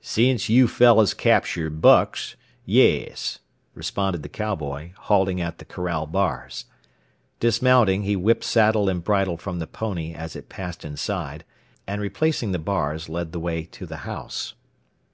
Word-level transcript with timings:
"Since 0.00 0.48
you 0.48 0.66
fellows 0.66 1.14
captured 1.14 1.80
Bucks 1.80 2.34
yes," 2.66 3.38
responded 3.74 4.24
the 4.24 4.28
cowboy, 4.28 4.90
halting 4.96 5.40
at 5.40 5.58
the 5.58 5.64
corral 5.64 6.04
bars. 6.08 6.64
Dismounting, 7.38 8.02
he 8.02 8.16
whipped 8.16 8.42
saddle 8.42 8.88
and 8.88 9.04
bridle 9.04 9.36
from 9.36 9.60
the 9.60 9.68
pony 9.68 10.12
as 10.12 10.34
it 10.34 10.48
passed 10.48 10.84
inside, 10.84 11.44
and 11.86 12.00
replacing 12.02 12.50
the 12.50 12.58
bars, 12.58 13.08
led 13.08 13.30
the 13.30 13.38
way 13.38 13.62
to 13.66 13.86
the 13.86 13.98
house. 13.98 14.54